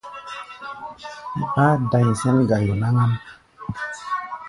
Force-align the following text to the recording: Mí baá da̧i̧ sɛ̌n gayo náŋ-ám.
Mí 1.37 1.45
baá 1.53 1.73
da̧i̧ 1.91 2.09
sɛ̌n 2.19 2.37
gayo 2.49 2.73
náŋ-ám. 2.81 3.11